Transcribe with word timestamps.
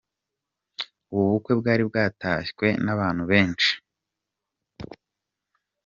Ubu 1.11 1.25
bukwe 1.31 1.53
bwari 1.59 1.83
bwatashywe 1.89 2.67
n'abantu 2.85 3.23
benshi. 3.31 3.71